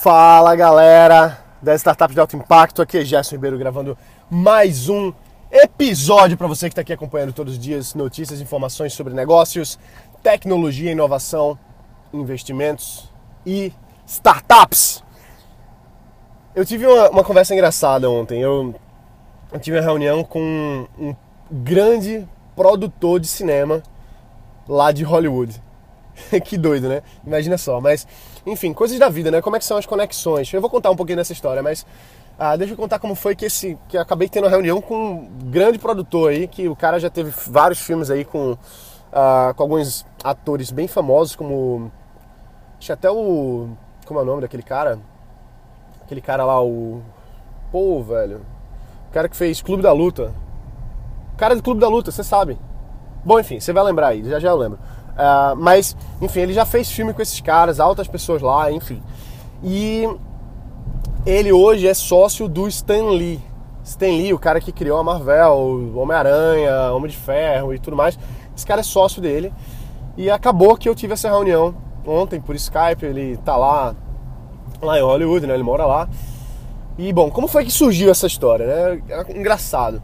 Fala 0.00 0.54
galera 0.54 1.44
das 1.60 1.80
startups 1.80 2.14
de 2.14 2.20
alto 2.20 2.36
impacto, 2.36 2.80
aqui 2.80 2.98
é 2.98 3.04
Gerson 3.04 3.34
Ribeiro 3.34 3.58
gravando 3.58 3.98
mais 4.30 4.88
um 4.88 5.12
episódio 5.50 6.36
para 6.36 6.46
você 6.46 6.68
que 6.68 6.72
está 6.72 6.82
aqui 6.82 6.92
acompanhando 6.92 7.32
todos 7.32 7.54
os 7.54 7.58
dias 7.58 7.94
notícias, 7.94 8.40
informações 8.40 8.92
sobre 8.92 9.12
negócios, 9.12 9.76
tecnologia, 10.22 10.92
inovação, 10.92 11.58
investimentos 12.12 13.12
e 13.44 13.72
startups. 14.06 15.02
Eu 16.54 16.64
tive 16.64 16.86
uma, 16.86 17.10
uma 17.10 17.24
conversa 17.24 17.52
engraçada 17.52 18.08
ontem. 18.08 18.40
Eu, 18.40 18.76
eu 19.52 19.58
tive 19.58 19.78
uma 19.78 19.84
reunião 19.84 20.22
com 20.22 20.86
um 20.96 21.12
grande 21.50 22.24
produtor 22.54 23.18
de 23.18 23.26
cinema 23.26 23.82
lá 24.68 24.92
de 24.92 25.02
Hollywood. 25.02 25.60
que 26.44 26.56
doido, 26.58 26.88
né? 26.88 27.02
Imagina 27.26 27.58
só. 27.58 27.80
Mas, 27.80 28.06
enfim, 28.46 28.72
coisas 28.72 28.98
da 28.98 29.08
vida, 29.08 29.30
né? 29.30 29.40
Como 29.40 29.56
é 29.56 29.58
que 29.58 29.64
são 29.64 29.76
as 29.76 29.86
conexões? 29.86 30.52
Eu 30.52 30.60
vou 30.60 30.70
contar 30.70 30.90
um 30.90 30.96
pouquinho 30.96 31.16
dessa 31.16 31.32
história, 31.32 31.62
mas 31.62 31.84
ah, 32.38 32.56
deixa 32.56 32.72
eu 32.72 32.76
contar 32.76 33.00
como 33.00 33.16
foi 33.16 33.34
que 33.34 33.46
esse. 33.46 33.76
que 33.88 33.96
eu 33.96 34.00
acabei 34.00 34.28
tendo 34.28 34.44
uma 34.44 34.50
reunião 34.50 34.80
com 34.80 34.94
um 34.94 35.28
grande 35.50 35.78
produtor 35.78 36.30
aí, 36.30 36.46
que 36.46 36.68
o 36.68 36.76
cara 36.76 37.00
já 37.00 37.10
teve 37.10 37.32
vários 37.48 37.80
filmes 37.80 38.10
aí 38.10 38.24
com, 38.24 38.56
ah, 39.12 39.52
com 39.56 39.62
alguns 39.64 40.06
atores 40.22 40.70
bem 40.70 40.86
famosos, 40.86 41.34
como. 41.34 41.90
Tinha 42.78 42.94
até 42.94 43.10
o. 43.10 43.70
Como 44.06 44.20
é 44.20 44.22
o 44.22 44.26
nome 44.26 44.42
daquele 44.42 44.62
cara? 44.62 45.00
Aquele 46.04 46.20
cara 46.20 46.44
lá, 46.44 46.62
o. 46.62 47.02
Pô, 47.72 48.00
velho. 48.02 48.40
O 49.08 49.12
cara 49.12 49.28
que 49.28 49.36
fez 49.36 49.60
Clube 49.60 49.82
da 49.82 49.92
Luta. 49.92 50.32
O 51.34 51.36
cara 51.36 51.56
do 51.56 51.62
Clube 51.62 51.80
da 51.80 51.88
Luta, 51.88 52.12
você 52.12 52.22
sabe. 52.22 52.56
Bom, 53.24 53.40
enfim, 53.40 53.58
você 53.58 53.72
vai 53.72 53.82
lembrar 53.82 54.08
aí, 54.08 54.22
já 54.24 54.38
já 54.38 54.50
eu 54.50 54.56
lembro. 54.56 54.78
Uh, 55.18 55.56
mas, 55.56 55.96
enfim, 56.20 56.40
ele 56.40 56.52
já 56.52 56.64
fez 56.64 56.88
filme 56.90 57.12
com 57.12 57.20
esses 57.20 57.40
caras, 57.40 57.80
altas 57.80 58.06
pessoas 58.06 58.40
lá, 58.40 58.70
enfim. 58.70 59.02
E 59.64 60.08
ele 61.26 61.52
hoje 61.52 61.88
é 61.88 61.94
sócio 61.94 62.48
do 62.48 62.68
Stan 62.68 63.10
Lee. 63.10 63.40
Stan 63.82 64.06
Lee, 64.06 64.32
o 64.32 64.38
cara 64.38 64.60
que 64.60 64.70
criou 64.70 64.98
a 64.98 65.02
Marvel, 65.02 65.92
Homem-Aranha, 65.96 66.92
Homem 66.92 67.10
de 67.10 67.16
Ferro 67.16 67.74
e 67.74 67.78
tudo 67.78 67.96
mais. 67.96 68.16
Esse 68.56 68.64
cara 68.64 68.80
é 68.80 68.84
sócio 68.84 69.20
dele. 69.20 69.52
E 70.16 70.30
acabou 70.30 70.76
que 70.76 70.88
eu 70.88 70.94
tive 70.94 71.14
essa 71.14 71.28
reunião 71.28 71.74
ontem 72.06 72.40
por 72.40 72.54
Skype. 72.54 73.04
Ele 73.04 73.36
tá 73.38 73.56
lá, 73.56 73.96
lá 74.80 74.98
em 74.98 75.02
Hollywood, 75.02 75.46
né? 75.46 75.54
Ele 75.54 75.62
mora 75.64 75.84
lá. 75.84 76.08
E 76.96 77.12
bom, 77.12 77.30
como 77.30 77.48
foi 77.48 77.64
que 77.64 77.70
surgiu 77.70 78.10
essa 78.10 78.26
história, 78.26 78.66
né? 78.66 79.02
É 79.08 79.38
engraçado. 79.38 80.00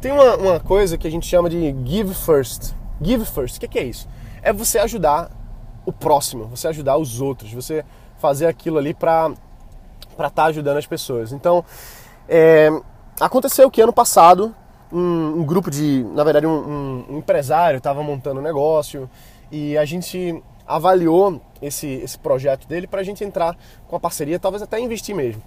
Tem 0.00 0.12
uma, 0.12 0.36
uma 0.36 0.60
coisa 0.60 0.96
que 0.96 1.06
a 1.06 1.10
gente 1.10 1.26
chama 1.26 1.50
de 1.50 1.74
give 1.84 2.14
first. 2.14 2.74
Give 3.02 3.24
first, 3.24 3.56
o 3.56 3.60
que, 3.60 3.68
que 3.68 3.78
é 3.78 3.84
isso? 3.84 4.06
É 4.44 4.52
você 4.52 4.78
ajudar 4.78 5.30
o 5.86 5.92
próximo, 5.92 6.44
você 6.44 6.68
ajudar 6.68 6.98
os 6.98 7.20
outros, 7.20 7.52
você 7.52 7.84
fazer 8.18 8.46
aquilo 8.46 8.78
ali 8.78 8.92
para 8.92 9.32
estar 10.12 10.30
tá 10.30 10.44
ajudando 10.44 10.76
as 10.76 10.86
pessoas. 10.86 11.32
Então, 11.32 11.64
é, 12.28 12.70
aconteceu 13.18 13.70
que 13.70 13.80
ano 13.80 13.92
passado 13.92 14.54
um, 14.92 15.40
um, 15.40 15.44
grupo 15.44 15.70
de, 15.70 16.04
na 16.14 16.22
verdade, 16.22 16.46
um, 16.46 17.04
um 17.10 17.18
empresário 17.18 17.78
estava 17.78 18.02
montando 18.02 18.38
um 18.38 18.42
negócio 18.42 19.10
e 19.50 19.76
a 19.78 19.84
gente 19.84 20.42
avaliou 20.66 21.40
esse, 21.60 21.86
esse 21.86 22.18
projeto 22.18 22.68
dele 22.68 22.86
para 22.86 23.00
a 23.00 23.04
gente 23.04 23.24
entrar 23.24 23.56
com 23.88 23.96
a 23.96 24.00
parceria, 24.00 24.38
talvez 24.38 24.62
até 24.62 24.78
investir 24.78 25.14
mesmo. 25.14 25.42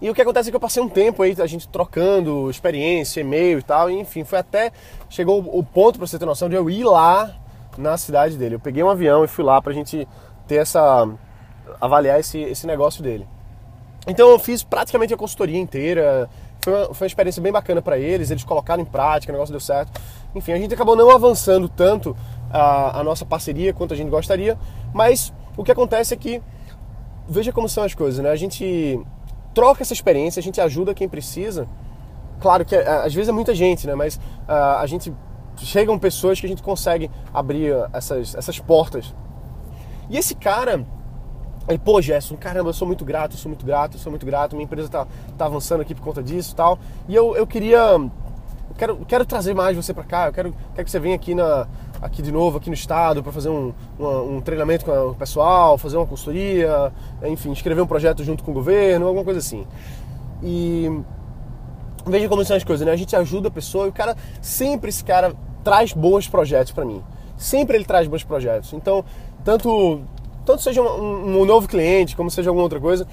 E 0.00 0.08
o 0.08 0.14
que 0.14 0.22
acontece 0.22 0.48
é 0.48 0.52
que 0.52 0.56
eu 0.56 0.60
passei 0.60 0.82
um 0.82 0.88
tempo 0.88 1.22
aí, 1.22 1.34
a 1.38 1.46
gente 1.46 1.68
trocando 1.68 2.48
experiência, 2.48 3.20
e-mail 3.20 3.58
e 3.58 3.62
tal, 3.62 3.90
e 3.90 3.98
enfim, 3.98 4.22
foi 4.22 4.38
até. 4.38 4.72
Chegou 5.10 5.40
o 5.40 5.62
ponto, 5.62 5.98
para 5.98 6.06
você 6.06 6.18
ter 6.18 6.24
noção, 6.24 6.48
de 6.48 6.54
eu 6.54 6.70
ir 6.70 6.84
lá 6.84 7.34
na 7.78 7.96
cidade 7.96 8.36
dele. 8.36 8.56
Eu 8.56 8.60
peguei 8.60 8.82
um 8.82 8.90
avião 8.90 9.24
e 9.24 9.28
fui 9.28 9.44
lá 9.44 9.62
pra 9.62 9.72
gente 9.72 10.06
ter 10.46 10.56
essa. 10.56 11.08
avaliar 11.80 12.18
esse, 12.18 12.38
esse 12.40 12.66
negócio 12.66 13.02
dele. 13.02 13.26
Então 14.06 14.28
eu 14.28 14.38
fiz 14.38 14.62
praticamente 14.62 15.14
a 15.14 15.16
consultoria 15.16 15.58
inteira. 15.58 16.28
Foi 16.60 16.74
uma, 16.74 16.94
foi 16.94 17.04
uma 17.04 17.08
experiência 17.08 17.40
bem 17.40 17.52
bacana 17.52 17.80
para 17.80 17.96
eles, 17.98 18.30
eles 18.30 18.42
colocaram 18.42 18.82
em 18.82 18.86
prática, 18.86 19.32
o 19.32 19.34
negócio 19.34 19.52
deu 19.52 19.60
certo. 19.60 20.00
Enfim, 20.34 20.52
a 20.52 20.58
gente 20.58 20.74
acabou 20.74 20.96
não 20.96 21.10
avançando 21.10 21.68
tanto 21.68 22.16
a, 22.50 23.00
a 23.00 23.04
nossa 23.04 23.24
parceria 23.24 23.72
quanto 23.72 23.94
a 23.94 23.96
gente 23.96 24.10
gostaria, 24.10 24.58
mas 24.92 25.32
o 25.56 25.62
que 25.62 25.70
acontece 25.70 26.12
é 26.12 26.16
que, 26.16 26.42
veja 27.28 27.52
como 27.52 27.68
são 27.68 27.84
as 27.84 27.94
coisas, 27.94 28.22
né? 28.22 28.30
A 28.30 28.36
gente 28.36 29.00
troca 29.54 29.82
essa 29.82 29.92
experiência, 29.92 30.40
a 30.40 30.42
gente 30.42 30.60
ajuda 30.60 30.94
quem 30.94 31.08
precisa. 31.08 31.66
Claro 32.40 32.64
que 32.64 32.74
às 32.74 33.14
vezes 33.14 33.28
é 33.28 33.32
muita 33.32 33.54
gente, 33.54 33.86
né? 33.86 33.94
Mas 33.94 34.16
uh, 34.16 34.78
a 34.78 34.86
gente 34.86 35.12
chegam 35.64 35.98
pessoas 35.98 36.40
que 36.40 36.46
a 36.46 36.48
gente 36.48 36.62
consegue 36.62 37.10
abrir 37.32 37.72
essas, 37.92 38.34
essas 38.34 38.58
portas. 38.58 39.14
E 40.10 40.16
esse 40.16 40.34
cara, 40.34 40.84
ele, 41.68 41.78
pô, 41.78 42.00
Gerson, 42.00 42.36
caramba, 42.36 42.70
eu 42.70 42.74
sou 42.74 42.86
muito 42.86 43.04
grato, 43.04 43.36
sou 43.36 43.50
muito 43.50 43.66
grato, 43.66 43.98
sou 43.98 44.10
muito 44.10 44.24
grato, 44.24 44.56
minha 44.56 44.64
empresa 44.64 44.88
tá, 44.88 45.06
tá 45.36 45.44
avançando 45.44 45.82
aqui 45.82 45.94
por 45.94 46.02
conta 46.02 46.22
disso 46.22 46.52
e 46.52 46.56
tal. 46.56 46.78
E 47.08 47.14
eu, 47.14 47.36
eu 47.36 47.46
queria. 47.46 47.78
Eu 47.78 48.74
quero, 48.76 48.96
quero 49.06 49.26
trazer 49.26 49.54
mais 49.54 49.76
você 49.76 49.92
para 49.92 50.04
cá, 50.04 50.26
eu 50.26 50.32
quero, 50.32 50.54
quero 50.74 50.84
que 50.84 50.90
você 50.90 51.00
venha 51.00 51.16
aqui, 51.16 51.34
na, 51.34 51.66
aqui 52.00 52.22
de 52.22 52.30
novo, 52.30 52.58
aqui 52.58 52.70
no 52.70 52.74
estado, 52.74 53.22
para 53.22 53.32
fazer 53.32 53.48
um, 53.48 53.72
um, 53.98 54.36
um, 54.36 54.40
treinamento 54.40 54.84
com 54.84 54.92
o 55.08 55.14
pessoal, 55.14 55.76
fazer 55.76 55.96
uma 55.96 56.06
consultoria, 56.06 56.92
enfim, 57.24 57.50
escrever 57.52 57.80
um 57.80 57.86
projeto 57.86 58.22
junto 58.22 58.44
com 58.44 58.52
o 58.52 58.54
governo, 58.54 59.06
alguma 59.06 59.24
coisa 59.24 59.40
assim. 59.40 59.66
E 60.42 60.88
veja 62.06 62.28
como 62.28 62.44
são 62.44 62.56
as 62.56 62.64
coisas, 62.64 62.86
né? 62.86 62.92
A 62.92 62.96
gente 62.96 63.14
ajuda 63.16 63.48
a 63.48 63.50
pessoa 63.50 63.86
e 63.86 63.88
o 63.88 63.92
cara, 63.92 64.16
sempre 64.40 64.90
esse 64.90 65.04
cara 65.04 65.34
traz 65.68 65.92
bons 65.92 66.26
projetos 66.26 66.72
para 66.72 66.86
mim. 66.86 67.04
Sempre 67.36 67.76
ele 67.76 67.84
traz 67.84 68.08
bons 68.08 68.24
projetos. 68.24 68.72
Então, 68.72 69.04
tanto, 69.44 70.00
tanto 70.46 70.62
seja 70.62 70.80
um, 70.80 71.40
um, 71.40 71.44
novo 71.44 71.68
cliente, 71.68 72.16
como 72.16 72.30
seja 72.30 72.48
alguma 72.48 72.62
outra 72.62 72.80
coisa. 72.80 73.06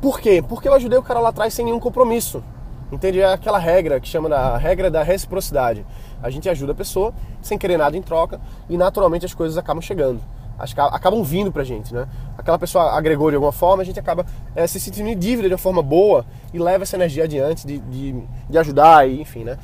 Por 0.00 0.18
quê? 0.18 0.42
Porque 0.48 0.66
eu 0.66 0.72
ajudei 0.72 0.98
o 0.98 1.02
cara 1.02 1.20
lá 1.20 1.28
atrás 1.28 1.52
sem 1.52 1.62
nenhum 1.62 1.78
compromisso. 1.78 2.42
Entende? 2.90 3.20
É 3.20 3.30
aquela 3.30 3.58
regra 3.58 4.00
que 4.00 4.08
chama 4.08 4.30
da 4.30 4.56
regra 4.56 4.90
da 4.90 5.02
reciprocidade. 5.02 5.84
A 6.22 6.30
gente 6.30 6.48
ajuda 6.48 6.72
a 6.72 6.74
pessoa 6.74 7.12
sem 7.42 7.58
querer 7.58 7.76
nada 7.76 7.94
em 7.98 8.02
troca 8.02 8.40
e 8.66 8.78
naturalmente 8.78 9.26
as 9.26 9.34
coisas 9.34 9.58
acabam 9.58 9.82
chegando. 9.82 10.22
Acabam 10.58 11.22
vindo 11.22 11.52
pra 11.52 11.64
gente, 11.64 11.92
né? 11.92 12.08
Aquela 12.38 12.58
pessoa 12.58 12.96
agregou 12.96 13.28
de 13.28 13.36
alguma 13.36 13.52
forma, 13.52 13.82
a 13.82 13.84
gente 13.84 14.00
acaba 14.00 14.24
é, 14.56 14.66
se 14.66 14.80
sentindo 14.80 15.10
em 15.10 15.18
dívida 15.18 15.48
de 15.48 15.54
uma 15.54 15.58
forma 15.58 15.82
boa 15.82 16.24
e 16.50 16.58
leva 16.58 16.84
essa 16.84 16.96
energia 16.96 17.24
adiante 17.24 17.66
de, 17.66 17.78
de, 17.78 18.22
de 18.48 18.58
ajudar, 18.58 19.06
e, 19.06 19.20
enfim, 19.20 19.44
né? 19.44 19.58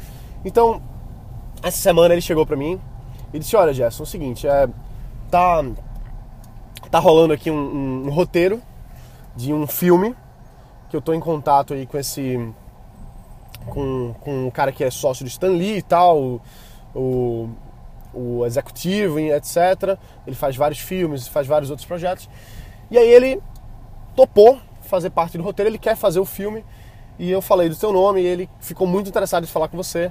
Então, 0.44 0.82
essa 1.62 1.78
semana 1.78 2.14
ele 2.14 2.22
chegou 2.22 2.46
pra 2.46 2.56
mim 2.56 2.80
e 3.32 3.38
disse: 3.38 3.56
Olha, 3.56 3.72
Gerson, 3.72 4.02
é 4.02 4.04
o 4.04 4.06
seguinte, 4.06 4.46
é, 4.46 4.68
tá, 5.30 5.64
tá 6.90 6.98
rolando 6.98 7.32
aqui 7.32 7.50
um, 7.50 7.56
um, 7.56 8.06
um, 8.06 8.10
roteiro 8.10 8.60
de 9.36 9.52
um 9.52 9.66
filme 9.66 10.14
que 10.88 10.96
eu 10.96 11.00
tô 11.00 11.12
em 11.12 11.20
contato 11.20 11.74
aí 11.74 11.86
com 11.86 11.98
esse. 11.98 12.52
com, 13.66 14.14
com 14.20 14.46
um 14.46 14.50
cara 14.50 14.72
que 14.72 14.82
é 14.82 14.90
sócio 14.90 15.24
do 15.24 15.28
Stan 15.28 15.48
Lee 15.48 15.78
e 15.78 15.82
tal, 15.82 16.18
o, 16.18 16.40
o, 16.94 17.50
o 18.12 18.46
executivo, 18.46 19.18
etc. 19.18 19.98
Ele 20.26 20.36
faz 20.36 20.56
vários 20.56 20.80
filmes, 20.80 21.28
faz 21.28 21.46
vários 21.46 21.70
outros 21.70 21.86
projetos. 21.86 22.28
E 22.90 22.98
aí 22.98 23.08
ele 23.08 23.40
topou 24.16 24.58
fazer 24.82 25.10
parte 25.10 25.38
do 25.38 25.44
roteiro, 25.44 25.70
ele 25.70 25.78
quer 25.78 25.96
fazer 25.96 26.18
o 26.18 26.24
filme. 26.24 26.64
E 27.18 27.30
eu 27.30 27.42
falei 27.42 27.68
do 27.68 27.74
seu 27.74 27.92
nome 27.92 28.22
e 28.22 28.26
ele 28.26 28.48
ficou 28.60 28.86
muito 28.86 29.08
interessado 29.08 29.44
em 29.44 29.46
falar 29.46 29.68
com 29.68 29.76
você 29.76 30.10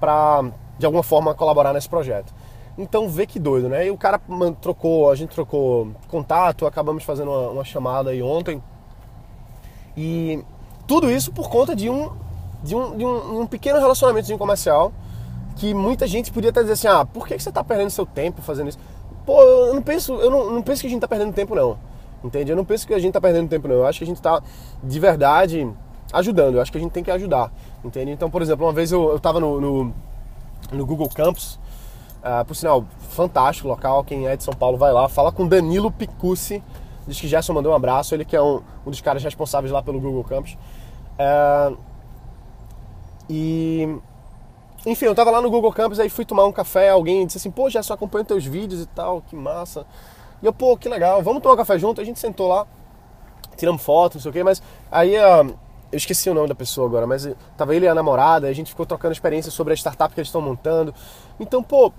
para 0.00 0.50
de 0.78 0.86
alguma 0.86 1.02
forma 1.02 1.34
colaborar 1.34 1.72
nesse 1.72 1.88
projeto. 1.88 2.32
Então 2.78 3.08
vê 3.08 3.26
que 3.26 3.40
doido, 3.40 3.68
né? 3.68 3.86
E 3.86 3.90
o 3.90 3.96
cara 3.96 4.20
trocou, 4.60 5.10
a 5.10 5.14
gente 5.16 5.30
trocou 5.30 5.88
contato, 6.06 6.64
acabamos 6.64 7.02
fazendo 7.02 7.30
uma, 7.30 7.50
uma 7.50 7.64
chamada 7.64 8.10
aí 8.10 8.22
ontem. 8.22 8.62
E 9.96 10.44
tudo 10.86 11.10
isso 11.10 11.32
por 11.32 11.50
conta 11.50 11.74
de 11.74 11.90
um, 11.90 12.12
de 12.62 12.76
um, 12.76 12.96
de 12.96 13.04
um, 13.04 13.40
um 13.40 13.46
pequeno 13.46 13.80
relacionamento 13.80 14.36
comercial 14.38 14.92
que 15.56 15.74
muita 15.74 16.06
gente 16.06 16.30
podia 16.30 16.50
até 16.50 16.60
dizer 16.60 16.74
assim, 16.74 16.86
ah, 16.86 17.04
por 17.04 17.26
que 17.26 17.36
você 17.36 17.48
está 17.48 17.64
perdendo 17.64 17.90
seu 17.90 18.06
tempo 18.06 18.40
fazendo 18.40 18.68
isso? 18.68 18.78
Pô, 19.26 19.42
eu 19.42 19.74
não 19.74 19.82
penso, 19.82 20.14
eu 20.14 20.30
não, 20.30 20.52
não 20.52 20.62
penso 20.62 20.80
que 20.80 20.86
a 20.86 20.90
gente 20.90 20.98
está 20.98 21.08
perdendo 21.08 21.32
tempo 21.34 21.54
não, 21.54 21.76
entende? 22.22 22.52
Eu 22.52 22.56
não 22.56 22.64
penso 22.64 22.86
que 22.86 22.94
a 22.94 22.98
gente 22.98 23.08
está 23.08 23.20
perdendo 23.20 23.48
tempo 23.48 23.66
não, 23.66 23.74
eu 23.74 23.86
acho 23.86 23.98
que 23.98 24.04
a 24.04 24.06
gente 24.06 24.16
está 24.16 24.40
de 24.82 25.00
verdade 25.00 25.68
ajudando, 26.12 26.54
eu 26.54 26.62
acho 26.62 26.70
que 26.70 26.78
a 26.78 26.80
gente 26.80 26.92
tem 26.92 27.02
que 27.02 27.10
ajudar, 27.10 27.52
entende? 27.84 28.12
Então, 28.12 28.30
por 28.30 28.40
exemplo, 28.40 28.64
uma 28.64 28.72
vez 28.72 28.92
eu, 28.92 29.10
eu 29.10 29.18
tava 29.18 29.40
no, 29.40 29.60
no 29.60 29.94
no 30.72 30.84
Google 30.84 31.08
Campus. 31.08 31.58
Uh, 32.18 32.44
por 32.44 32.54
sinal, 32.54 32.84
fantástico 33.10 33.68
local. 33.68 34.04
Quem 34.04 34.26
é 34.26 34.36
de 34.36 34.44
São 34.44 34.54
Paulo 34.54 34.76
vai 34.76 34.92
lá. 34.92 35.08
Fala 35.08 35.32
com 35.32 35.46
Danilo 35.46 35.90
Picucci. 35.90 36.62
Diz 37.06 37.20
que 37.20 37.28
Gerson 37.28 37.52
mandou 37.52 37.72
um 37.72 37.74
abraço. 37.74 38.14
Ele 38.14 38.24
que 38.24 38.36
é 38.36 38.42
um, 38.42 38.60
um 38.86 38.90
dos 38.90 39.00
caras 39.00 39.22
responsáveis 39.22 39.72
lá 39.72 39.82
pelo 39.82 40.00
Google 40.00 40.24
Campus. 40.24 40.56
Uh, 41.18 41.76
e. 43.28 43.98
Enfim, 44.86 45.06
eu 45.06 45.14
tava 45.14 45.30
lá 45.30 45.40
no 45.40 45.50
Google 45.50 45.72
Campus, 45.72 45.98
aí 45.98 46.08
fui 46.08 46.24
tomar 46.24 46.44
um 46.44 46.52
café. 46.52 46.90
Alguém 46.90 47.26
disse 47.26 47.38
assim: 47.38 47.50
pô, 47.50 47.68
Gerson, 47.68 47.94
acompanho 47.94 48.24
teus 48.24 48.44
vídeos 48.44 48.82
e 48.82 48.86
tal, 48.86 49.22
que 49.22 49.36
massa. 49.36 49.86
E 50.42 50.46
eu, 50.46 50.52
pô, 50.52 50.76
que 50.76 50.88
legal, 50.88 51.22
vamos 51.22 51.42
tomar 51.42 51.54
um 51.54 51.58
café 51.58 51.78
junto. 51.78 52.00
A 52.00 52.04
gente 52.04 52.18
sentou 52.18 52.48
lá, 52.48 52.66
tiramos 53.56 53.82
foto, 53.82 54.14
não 54.14 54.22
sei 54.22 54.30
o 54.30 54.32
quê, 54.32 54.42
mas 54.42 54.62
aí. 54.90 55.14
Uh, 55.16 55.67
eu 55.90 55.96
esqueci 55.96 56.28
o 56.28 56.34
nome 56.34 56.48
da 56.48 56.54
pessoa 56.54 56.86
agora, 56.86 57.06
mas 57.06 57.28
tava 57.56 57.74
ele 57.74 57.86
e 57.86 57.88
a 57.88 57.94
namorada, 57.94 58.46
a 58.46 58.52
gente 58.52 58.70
ficou 58.70 58.84
trocando 58.84 59.12
experiências 59.12 59.54
sobre 59.54 59.72
a 59.72 59.76
startup 59.76 60.12
que 60.12 60.20
eles 60.20 60.28
estão 60.28 60.40
montando. 60.40 60.94
Então, 61.40 61.62
pô, 61.62 61.92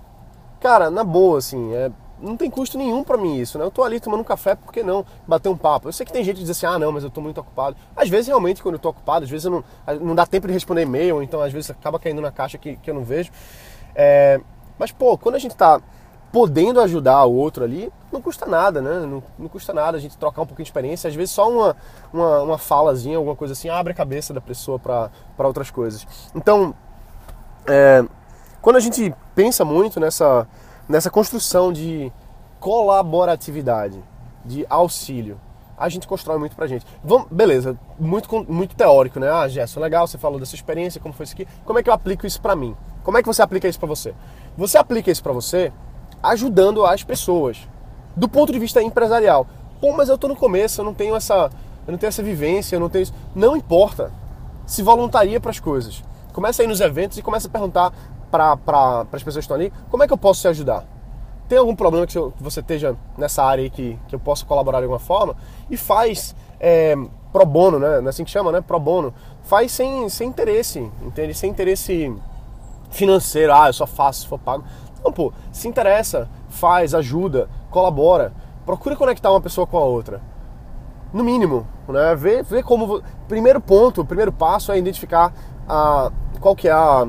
cara, 0.60 0.90
na 0.90 1.02
boa, 1.02 1.38
assim, 1.38 1.72
é, 1.74 1.90
não 2.20 2.36
tem 2.36 2.50
custo 2.50 2.78
nenhum 2.78 3.02
para 3.02 3.16
mim 3.16 3.38
isso, 3.38 3.58
né? 3.58 3.64
Eu 3.64 3.70
tô 3.70 3.82
ali 3.82 3.98
tomando 3.98 4.20
um 4.20 4.24
café, 4.24 4.54
por 4.54 4.72
que 4.72 4.82
não 4.82 5.04
bater 5.26 5.48
um 5.48 5.56
papo? 5.56 5.88
Eu 5.88 5.92
sei 5.92 6.06
que 6.06 6.12
tem 6.12 6.22
gente 6.22 6.36
que 6.36 6.42
diz 6.42 6.50
assim, 6.50 6.66
ah, 6.66 6.78
não, 6.78 6.92
mas 6.92 7.02
eu 7.02 7.10
tô 7.10 7.20
muito 7.20 7.40
ocupado. 7.40 7.76
Às 7.96 8.08
vezes, 8.08 8.28
realmente, 8.28 8.62
quando 8.62 8.74
eu 8.74 8.78
tô 8.78 8.90
ocupado, 8.90 9.24
às 9.24 9.30
vezes 9.30 9.50
não, 9.50 9.64
não 10.00 10.14
dá 10.14 10.26
tempo 10.26 10.46
de 10.46 10.52
responder 10.52 10.82
e-mail, 10.82 11.22
então 11.22 11.40
às 11.40 11.52
vezes 11.52 11.70
acaba 11.70 11.98
caindo 11.98 12.20
na 12.20 12.30
caixa 12.30 12.58
que, 12.58 12.76
que 12.76 12.90
eu 12.90 12.94
não 12.94 13.04
vejo. 13.04 13.32
É, 13.94 14.40
mas, 14.78 14.92
pô, 14.92 15.18
quando 15.18 15.34
a 15.34 15.38
gente 15.38 15.56
tá 15.56 15.80
podendo 16.32 16.80
ajudar 16.80 17.24
o 17.24 17.34
outro 17.34 17.64
ali, 17.64 17.92
não 18.12 18.20
custa 18.20 18.46
nada, 18.46 18.80
né? 18.80 19.00
Não, 19.00 19.22
não, 19.38 19.48
custa 19.48 19.72
nada 19.72 19.96
a 19.96 20.00
gente 20.00 20.16
trocar 20.16 20.42
um 20.42 20.46
pouquinho 20.46 20.64
de 20.64 20.70
experiência. 20.70 21.08
Às 21.08 21.14
vezes 21.14 21.32
só 21.32 21.48
uma, 21.50 21.76
uma, 22.12 22.42
uma 22.42 22.58
falazinha, 22.58 23.16
alguma 23.16 23.36
coisa 23.36 23.52
assim, 23.52 23.68
abre 23.68 23.92
a 23.92 23.96
cabeça 23.96 24.32
da 24.32 24.40
pessoa 24.40 24.78
para 24.78 25.10
outras 25.38 25.70
coisas. 25.70 26.06
Então, 26.34 26.74
é, 27.66 28.04
quando 28.60 28.76
a 28.76 28.80
gente 28.80 29.14
pensa 29.34 29.64
muito 29.64 29.98
nessa, 29.98 30.46
nessa 30.88 31.10
construção 31.10 31.72
de 31.72 32.12
colaboratividade, 32.60 34.02
de 34.44 34.66
auxílio, 34.68 35.40
a 35.76 35.88
gente 35.88 36.06
constrói 36.06 36.38
muito 36.38 36.54
pra 36.54 36.66
gente. 36.66 36.86
Vamos, 37.02 37.26
beleza, 37.30 37.78
muito, 37.98 38.28
muito 38.46 38.76
teórico, 38.76 39.18
né? 39.18 39.30
Ah, 39.30 39.48
Gerson, 39.48 39.80
legal, 39.80 40.06
você 40.06 40.18
falou 40.18 40.38
dessa 40.38 40.54
experiência, 40.54 41.00
como 41.00 41.14
foi 41.14 41.24
isso 41.24 41.32
aqui. 41.32 41.48
Como 41.64 41.78
é 41.78 41.82
que 41.82 41.88
eu 41.88 41.94
aplico 41.94 42.26
isso 42.26 42.40
pra 42.40 42.54
mim? 42.54 42.76
Como 43.02 43.16
é 43.16 43.22
que 43.22 43.26
você 43.26 43.40
aplica 43.40 43.66
isso 43.66 43.78
pra 43.78 43.88
você? 43.88 44.14
Você 44.58 44.76
aplica 44.76 45.10
isso 45.10 45.22
pra 45.22 45.32
você 45.32 45.72
ajudando 46.22 46.84
as 46.84 47.02
pessoas, 47.02 47.58
do 48.16 48.28
ponto 48.28 48.52
de 48.52 48.58
vista 48.58 48.82
empresarial. 48.82 49.46
Pô, 49.80 49.92
mas 49.92 50.08
eu 50.08 50.18
tô 50.18 50.28
no 50.28 50.36
começo, 50.36 50.80
eu 50.80 50.84
não 50.84 50.94
tenho 50.94 51.16
essa, 51.16 51.50
eu 51.86 51.92
não 51.92 51.98
tenho 51.98 52.08
essa 52.08 52.22
vivência, 52.22 52.76
eu 52.76 52.80
não 52.80 52.88
tenho 52.88 53.02
isso. 53.02 53.14
Não 53.34 53.56
importa. 53.56 54.12
Se 54.66 54.82
voluntaria 54.82 55.40
para 55.40 55.50
as 55.50 55.58
coisas. 55.58 56.04
Começa 56.32 56.62
a 56.62 56.64
ir 56.64 56.68
nos 56.68 56.80
eventos 56.80 57.18
e 57.18 57.22
começa 57.22 57.48
a 57.48 57.50
perguntar 57.50 57.92
para 58.30 58.56
pra, 58.56 59.06
as 59.12 59.22
pessoas 59.22 59.46
que 59.46 59.52
estão 59.52 59.56
ali, 59.56 59.72
como 59.90 60.04
é 60.04 60.06
que 60.06 60.12
eu 60.12 60.18
posso 60.18 60.40
te 60.42 60.48
ajudar? 60.48 60.84
Tem 61.48 61.58
algum 61.58 61.74
problema 61.74 62.06
que 62.06 62.16
você 62.38 62.60
esteja 62.60 62.96
nessa 63.18 63.42
área 63.42 63.64
aí 63.64 63.70
que, 63.70 63.98
que 64.06 64.14
eu 64.14 64.20
possa 64.20 64.46
colaborar 64.46 64.78
de 64.78 64.84
alguma 64.84 65.00
forma? 65.00 65.34
E 65.68 65.76
faz 65.76 66.36
é, 66.60 66.94
pro 67.32 67.44
bono, 67.44 67.78
né? 67.80 68.00
Não 68.00 68.06
é 68.06 68.10
assim 68.10 68.22
que 68.22 68.30
chama, 68.30 68.52
né? 68.52 68.60
Pro 68.60 68.78
bono. 68.78 69.12
Faz 69.42 69.72
sem, 69.72 70.08
sem 70.08 70.28
interesse, 70.28 70.78
entende? 71.02 71.34
Sem 71.34 71.50
interesse 71.50 72.14
financeiro. 72.90 73.52
Ah, 73.52 73.68
eu 73.68 73.72
só 73.72 73.86
faço 73.86 74.20
se 74.20 74.26
for 74.26 74.38
pago. 74.38 74.64
Não, 75.04 75.12
pô, 75.12 75.32
se 75.52 75.66
interessa, 75.66 76.28
faz, 76.48 76.94
ajuda, 76.94 77.48
colabora. 77.70 78.32
Procura 78.66 78.96
conectar 78.96 79.30
uma 79.30 79.40
pessoa 79.40 79.66
com 79.66 79.78
a 79.78 79.84
outra. 79.84 80.20
No 81.12 81.24
mínimo, 81.24 81.66
né? 81.88 82.14
Vê, 82.14 82.42
vê 82.42 82.62
como. 82.62 83.02
Primeiro 83.26 83.60
ponto, 83.60 84.04
primeiro 84.04 84.32
passo 84.32 84.70
é 84.70 84.78
identificar 84.78 85.32
a, 85.68 86.10
qual 86.40 86.54
que 86.54 86.68
é 86.68 86.72
a 86.72 87.06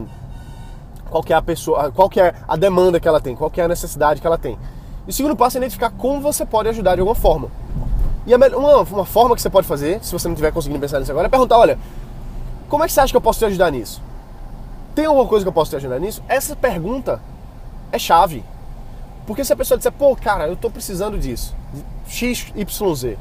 qual 1.09 1.21
que 1.21 1.33
é 1.33 1.35
a 1.35 1.41
pessoa, 1.41 1.91
qual 1.91 2.09
que 2.09 2.21
é 2.21 2.33
a 2.47 2.55
demanda 2.55 2.99
que 2.99 3.07
ela 3.07 3.19
tem, 3.19 3.35
qual 3.35 3.51
que 3.51 3.59
é 3.59 3.65
a 3.65 3.67
necessidade 3.67 4.21
que 4.21 4.25
ela 4.25 4.37
tem. 4.37 4.57
E 5.05 5.09
o 5.09 5.13
segundo 5.13 5.35
passo 5.35 5.57
é 5.57 5.59
identificar 5.59 5.89
como 5.89 6.21
você 6.21 6.45
pode 6.45 6.69
ajudar 6.69 6.95
de 6.95 7.01
alguma 7.01 7.15
forma. 7.15 7.49
E 8.25 8.33
uma, 8.33 8.77
uma 8.83 9.05
forma 9.05 9.35
que 9.35 9.41
você 9.41 9.49
pode 9.49 9.67
fazer, 9.67 10.01
se 10.03 10.13
você 10.13 10.27
não 10.27 10.33
estiver 10.33 10.53
conseguindo 10.53 10.79
pensar 10.79 10.99
nisso 10.99 11.11
agora, 11.11 11.27
é 11.27 11.29
perguntar, 11.29 11.57
olha, 11.57 11.77
como 12.69 12.83
é 12.83 12.87
que 12.87 12.93
você 12.93 13.01
acha 13.01 13.11
que 13.11 13.17
eu 13.17 13.21
posso 13.21 13.39
te 13.39 13.45
ajudar 13.45 13.71
nisso? 13.71 14.01
Tem 15.01 15.07
alguma 15.07 15.27
coisa 15.27 15.43
que 15.43 15.49
eu 15.49 15.53
posso 15.53 15.71
te 15.71 15.77
ajudar 15.77 15.99
nisso? 15.99 16.21
Essa 16.29 16.55
pergunta 16.55 17.19
é 17.91 17.97
chave. 17.97 18.43
Porque 19.25 19.43
se 19.43 19.51
a 19.51 19.55
pessoa 19.55 19.75
disser, 19.75 19.91
pô, 19.91 20.15
cara, 20.15 20.45
eu 20.45 20.53
estou 20.53 20.69
precisando 20.69 21.17
disso, 21.17 21.55
X, 22.07 22.53
Y, 22.55 22.95
Z. 22.95 23.17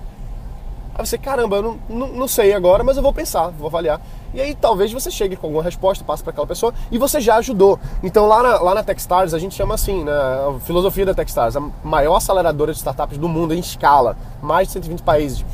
Aí 0.94 1.06
você, 1.06 1.16
caramba, 1.16 1.56
eu 1.56 1.62
não, 1.62 1.78
não, 1.88 2.08
não, 2.08 2.28
sei 2.28 2.52
agora, 2.52 2.84
mas 2.84 2.98
eu 2.98 3.02
vou 3.02 3.14
pensar, 3.14 3.48
vou 3.48 3.68
avaliar. 3.68 3.98
E 4.34 4.42
aí 4.42 4.54
talvez 4.54 4.92
você 4.92 5.10
chegue 5.10 5.36
com 5.36 5.46
alguma 5.46 5.62
resposta, 5.62 6.04
passe 6.04 6.22
para 6.22 6.32
aquela 6.32 6.46
pessoa 6.46 6.74
e 6.92 6.98
você 6.98 7.18
já 7.18 7.36
ajudou. 7.36 7.80
Então 8.02 8.26
lá 8.26 8.42
na, 8.42 8.60
lá 8.60 8.74
na 8.74 8.82
Techstars 8.82 9.32
a 9.32 9.38
gente 9.38 9.54
chama 9.54 9.74
assim, 9.74 10.04
né, 10.04 10.12
a 10.12 10.60
filosofia 10.60 11.06
da 11.06 11.14
Techstars, 11.14 11.56
a 11.56 11.62
maior 11.82 12.16
aceleradora 12.16 12.72
de 12.72 12.78
startups 12.78 13.16
do 13.16 13.26
mundo 13.26 13.54
em 13.54 13.58
escala, 13.58 14.18
mais 14.42 14.68
de 14.68 14.74
120 14.74 15.02
países. 15.02 15.46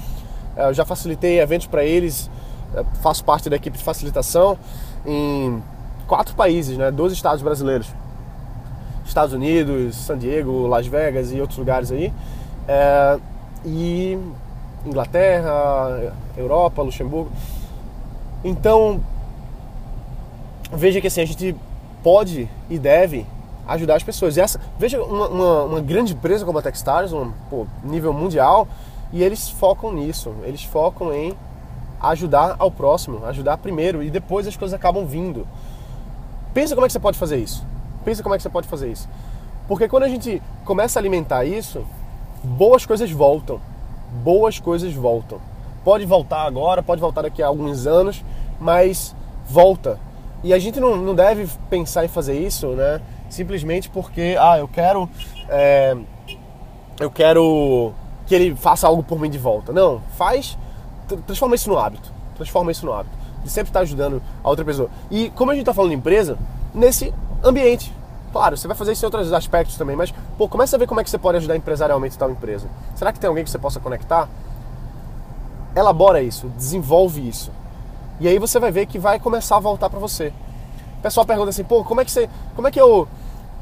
É, 0.57 0.71
eu 0.71 0.75
já 0.75 0.85
facilitei 0.85 1.39
eventos 1.39 1.69
para 1.69 1.85
eles, 1.85 2.29
é, 2.75 2.85
faço 3.01 3.25
parte 3.25 3.49
da 3.49 3.55
equipe 3.55 3.79
de 3.79 3.85
facilitação 3.85 4.59
em 5.07 5.63
quatro 6.07 6.35
países, 6.35 6.77
né, 6.77 6.91
12 6.91 7.15
estados 7.15 7.43
brasileiros. 7.43 7.89
Estados 9.05 9.33
Unidos, 9.33 9.97
San 9.97 10.19
Diego, 10.19 10.67
Las 10.67 10.87
Vegas 10.87 11.33
e 11.33 11.41
outros 11.41 11.59
lugares 11.59 11.93
aí. 11.93 12.13
É, 12.67 13.19
e 13.65 14.19
Inglaterra, 14.85 16.13
Europa, 16.37 16.83
Luxemburgo. 16.83 17.31
Então, 18.45 19.01
veja 20.73 21.01
que 21.01 21.07
assim, 21.07 21.21
a 21.21 21.27
gente 21.27 21.55
pode 22.03 22.49
e 22.69 22.79
deve 22.79 23.27
ajudar 23.67 23.97
as 23.97 24.03
pessoas. 24.03 24.37
E 24.37 24.41
essa, 24.41 24.61
veja 24.79 25.03
uma, 25.03 25.29
uma, 25.29 25.63
uma 25.65 25.81
grande 25.81 26.13
empresa 26.13 26.45
como 26.45 26.59
a 26.59 26.63
Techstars, 26.63 27.13
um 27.13 27.33
pô, 27.51 27.67
nível 27.83 28.13
mundial, 28.13 28.69
e 29.13 29.23
eles 29.23 29.49
focam 29.49 29.93
nisso. 29.93 30.33
Eles 30.45 30.63
focam 30.63 31.13
em 31.13 31.35
ajudar 32.01 32.57
ao 32.59 32.71
próximo, 32.71 33.25
ajudar 33.27 33.57
primeiro 33.59 34.03
e 34.03 34.11
depois 34.11 34.47
as 34.47 34.57
coisas 34.57 34.75
acabam 34.75 35.07
vindo. 35.07 35.47
Pensa 36.57 36.75
como 36.75 36.87
é 36.87 36.89
que 36.89 36.95
você 36.95 36.99
pode 36.99 37.19
fazer 37.19 37.37
isso. 37.37 37.63
Pensa 38.03 38.23
como 38.23 38.35
é 38.35 38.39
que 38.39 38.43
você 38.43 38.49
pode 38.49 38.67
fazer 38.67 38.91
isso. 38.91 39.07
Porque 39.69 39.87
quando 39.87 40.05
a 40.05 40.09
gente 40.09 40.43
começa 40.65 40.99
a 40.99 41.03
alimentar 41.03 41.45
isso, 41.45 41.85
boas 42.43 42.87
coisas 42.87 43.11
voltam. 43.11 43.61
Boas 44.25 44.59
coisas 44.59 44.95
voltam. 44.95 45.39
Pode 45.85 46.07
voltar 46.07 46.47
agora, 46.47 46.83
pode 46.83 46.99
voltar 46.99 47.21
daqui 47.21 47.43
a 47.43 47.47
alguns 47.49 47.87
anos, 47.87 48.25
mas 48.59 49.15
volta. 49.47 50.01
E 50.43 50.55
a 50.55 50.59
gente 50.59 50.81
não, 50.81 50.97
não 50.97 51.15
deve 51.15 51.47
pensar 51.69 52.07
em 52.07 52.09
fazer 52.09 52.41
isso, 52.41 52.69
né? 52.69 53.03
Simplesmente 53.29 53.91
porque, 53.91 54.35
ah, 54.41 54.57
eu 54.57 54.67
quero. 54.67 55.11
É, 55.51 55.95
eu 56.99 57.11
quero 57.11 57.93
que 58.27 58.35
ele 58.35 58.57
faça 58.57 58.87
algo 58.87 59.03
por 59.03 59.21
mim 59.21 59.29
de 59.29 59.37
volta. 59.37 59.75
Não, 59.75 60.01
faz. 60.17 60.57
Transforma 61.27 61.55
isso 61.55 61.69
no 61.69 61.79
hábito. 61.79 62.11
Transforma 62.35 62.73
isso 62.73 62.87
no 62.87 62.95
hábito. 62.95 63.26
De 63.47 63.53
sempre 63.53 63.71
estar 63.71 63.81
ajudando 63.81 64.21
a 64.43 64.49
outra 64.49 64.65
pessoa. 64.65 64.91
E 65.09 65.31
como 65.31 65.53
a 65.53 65.55
gente 65.55 65.63
está 65.63 65.73
falando 65.73 65.91
de 65.91 65.97
empresa, 65.97 66.37
nesse 66.75 67.15
ambiente. 67.45 67.95
Claro, 68.33 68.57
você 68.57 68.67
vai 68.67 68.77
fazer 68.77 68.93
isso 68.93 69.05
em 69.05 69.07
outros 69.07 69.33
aspectos 69.33 69.77
também, 69.77 69.95
mas 69.95 70.13
pô, 70.37 70.49
começa 70.49 70.75
a 70.75 70.79
ver 70.79 70.89
como 70.89 71.01
é 71.01 71.05
que 71.05 71.09
você 71.09 71.17
pode 71.17 71.39
ajudar 71.39 71.57
empresarialmente 71.57 72.19
tal 72.19 72.29
empresa. 72.29 72.67
Será 72.97 73.13
que 73.13 73.21
tem 73.21 73.29
alguém 73.29 73.45
que 73.45 73.51
você 73.51 73.59
possa 73.59 73.79
conectar? 73.79 74.29
Elabora 75.77 76.21
isso, 76.21 76.49
desenvolve 76.57 77.27
isso. 77.27 77.53
E 78.19 78.27
aí 78.27 78.37
você 78.39 78.59
vai 78.59 78.73
ver 78.73 78.87
que 78.87 78.99
vai 78.99 79.21
começar 79.21 79.57
a 79.57 79.61
voltar 79.61 79.89
para 79.89 80.01
você. 80.01 80.33
O 80.99 81.03
pessoal 81.03 81.25
pergunta 81.25 81.51
assim, 81.51 81.63
pô, 81.63 81.85
como 81.85 82.01
é 82.01 82.05
que 82.05 82.11
você, 82.11 82.29
como 82.57 82.67
é 82.67 82.71
que 82.73 82.81
eu 82.81 83.07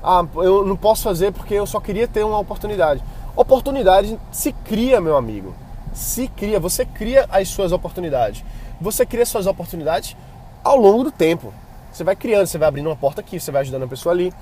ah, 0.03 0.25
eu 0.37 0.65
não 0.65 0.77
posso 0.77 1.03
fazer 1.03 1.31
porque 1.33 1.55
eu 1.55 1.67
só 1.67 1.79
queria 1.79 2.09
ter 2.09 2.25
uma 2.25 2.39
oportunidade. 2.39 3.03
Oportunidade 3.37 4.19
se 4.33 4.53
cria, 4.53 5.01
meu 5.01 5.17
amigo. 5.17 5.55
Se 5.95 6.27
cria, 6.27 6.59
você 6.59 6.85
cria 6.85 7.27
as 7.31 7.49
suas 7.49 7.71
oportunidades. 7.71 8.45
Você 8.81 9.07
cria 9.07 9.25
suas 9.25 9.47
oportunidades 9.47 10.17
ao 10.63 10.77
longo 10.77 11.05
do 11.05 11.13
tempo. 11.13 11.55
Você 11.93 12.03
vai 12.03 12.17
criando, 12.17 12.49
você 12.49 12.59
vai 12.59 12.69
abrindo 12.69 12.87
uma 12.87 12.97
porta 12.97 13.21
aqui, 13.21 13.39
você 13.39 13.53
vai 13.53 13.63
ajudando 13.63 13.85
a 13.85 13.87
pessoa 13.87 14.13
ali. 14.13 14.33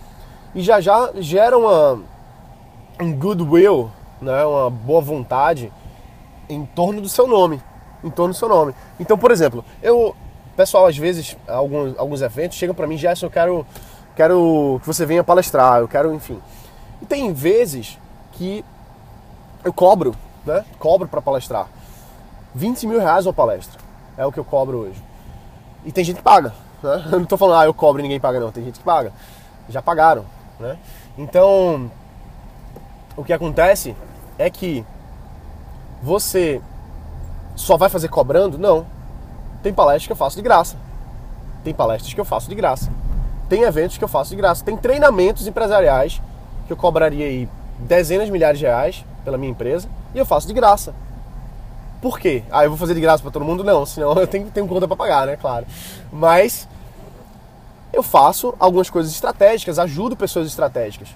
E 0.55 0.63
já 0.63 0.81
já 0.81 1.13
gera 1.17 1.57
uma, 1.57 2.01
um 2.99 3.15
goodwill, 3.15 3.91
né, 4.21 4.43
uma 4.45 4.71
boa 4.71 5.03
vontade 5.03 5.71
em 6.49 6.65
torno 6.65 7.03
do 7.03 7.09
seu 7.09 7.27
nome. 7.27 7.63
Em 8.03 8.11
torno 8.11 8.33
do 8.33 8.39
seu 8.39 8.49
nome. 8.49 8.75
Então, 8.99 9.19
por 9.19 9.31
exemplo, 9.31 9.65
eu. 9.83 10.17
Pessoal, 10.57 10.87
às 10.87 10.97
vezes, 10.99 11.35
alguns, 11.49 11.99
alguns 11.99 12.21
eventos 12.21 12.59
chegam 12.59 12.75
para 12.75 12.87
mim, 12.87 12.99
Gerson, 12.99 13.25
eu 13.25 13.31
quero, 13.31 13.67
quero 14.15 14.79
que 14.83 14.87
você 14.87 15.07
venha 15.07 15.25
palestrar, 15.25 15.81
eu 15.81 15.89
quero, 15.89 16.13
enfim. 16.13 16.39
E 17.01 17.07
tem 17.07 17.33
vezes 17.33 17.99
que 18.33 18.63
eu 19.65 19.73
cobro, 19.73 20.15
né? 20.45 20.65
Cobro 20.79 21.09
para 21.09 21.23
palestrar. 21.23 21.69
20 22.55 22.87
mil 22.87 23.01
reais 23.01 23.27
uma 23.27 23.33
palestra. 23.33 23.81
É 24.17 24.27
o 24.27 24.33
que 24.33 24.39
eu 24.39 24.45
cobro 24.45 24.79
hoje. 24.79 25.03
E 25.85 25.93
tem 25.93 26.05
gente 26.05 26.17
que 26.17 26.23
paga. 26.23 26.53
Né? 26.83 27.05
Eu 27.11 27.19
não 27.19 27.23
estou 27.23 27.39
falando, 27.39 27.61
ah, 27.61 27.65
eu 27.65 27.73
cobro 27.73 28.01
e 28.01 28.03
ninguém 28.03 28.21
paga, 28.21 28.41
não. 28.41 28.51
Tem 28.51 28.65
gente 28.65 28.79
que 28.79 28.85
paga. 28.85 29.13
Já 29.69 29.81
pagaram. 29.81 30.25
Né? 30.59 30.77
Então, 31.17 31.91
o 33.17 33.25
que 33.25 33.33
acontece 33.33 33.97
é 34.39 34.51
que 34.51 34.85
você 36.03 36.61
só 37.55 37.77
vai 37.77 37.89
fazer 37.89 38.09
cobrando? 38.09 38.59
Não. 38.59 38.85
Tem 39.63 39.73
palestras 39.73 40.07
que 40.07 40.13
eu 40.13 40.17
faço 40.17 40.37
de 40.37 40.43
graça. 40.43 40.77
Tem 41.63 41.73
palestras 41.73 42.13
que 42.13 42.21
eu 42.21 42.25
faço 42.25 42.49
de 42.49 42.55
graça. 42.55 42.91
Tem 43.49 43.63
eventos 43.63 43.97
que 43.97 44.05
eu 44.05 44.09
faço 44.09 44.31
de 44.31 44.37
graça. 44.37 44.65
Tem 44.65 44.77
treinamentos 44.77 45.47
empresariais 45.47 46.21
que 46.67 46.73
eu 46.73 46.77
cobraria 46.77 47.27
aí 47.27 47.49
dezenas 47.79 48.27
de 48.27 48.33
milhares 48.33 48.59
de 48.59 48.65
reais 48.65 49.05
pela 49.25 49.39
minha 49.39 49.53
empresa 49.53 49.89
e 50.15 50.19
eu 50.19 50.27
faço 50.27 50.47
de 50.47 50.53
graça. 50.53 50.95
Por 52.01 52.19
quê? 52.19 52.43
Ah, 52.51 52.65
eu 52.65 52.71
vou 52.71 52.79
fazer 52.79 52.95
de 52.95 53.01
graça 53.01 53.23
para 53.23 53.31
todo 53.31 53.45
mundo? 53.45 53.63
Não, 53.63 53.87
senão 53.87 54.13
eu 54.15 54.27
tenho, 54.27 54.51
tenho 54.51 54.67
conta 54.67 54.89
para 54.89 54.97
pagar, 54.97 55.27
né? 55.27 55.37
Claro. 55.37 55.67
Mas 56.13 56.69
eu 57.93 58.03
faço 58.03 58.55
algumas 58.59 58.91
coisas 58.91 59.13
estratégicas, 59.13 59.79
ajudo 59.79 60.17
pessoas 60.17 60.49
estratégicas. 60.49 61.09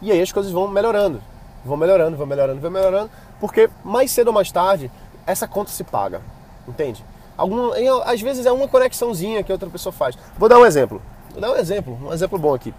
E 0.00 0.12
aí 0.12 0.20
as 0.22 0.32
coisas 0.32 0.52
vão 0.52 0.68
melhorando, 0.68 1.20
vão 1.64 1.76
melhorando, 1.76 2.16
vão 2.16 2.26
melhorando, 2.26 2.60
vão 2.60 2.70
melhorando, 2.70 3.10
porque 3.40 3.68
mais 3.84 4.10
cedo 4.10 4.28
ou 4.28 4.32
mais 4.32 4.50
tarde 4.50 4.90
essa 5.26 5.46
conta 5.46 5.70
se 5.70 5.84
paga, 5.84 6.22
entende? 6.66 7.04
Algum, 7.36 7.70
às 8.04 8.20
vezes 8.20 8.46
é 8.46 8.52
uma 8.52 8.66
conexãozinha 8.66 9.42
que 9.42 9.52
outra 9.52 9.68
pessoa 9.68 9.92
faz. 9.92 10.16
Vou 10.38 10.48
dar 10.48 10.58
um 10.58 10.64
exemplo, 10.64 11.02
vou 11.32 11.40
dar 11.40 11.50
um 11.50 11.56
exemplo, 11.56 11.98
um 12.02 12.12
exemplo 12.12 12.38
bom 12.38 12.54
aqui. 12.54 12.72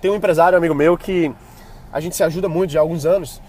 Tem 0.00 0.10
um 0.10 0.14
empresário 0.14 0.56
amigo 0.56 0.74
meu 0.74 0.96
que 0.96 1.34
a 1.92 2.00
gente 2.00 2.14
se 2.14 2.22
ajuda 2.22 2.48
muito 2.48 2.70
já 2.70 2.80
há 2.80 2.82
alguns 2.82 3.04
anos. 3.04 3.40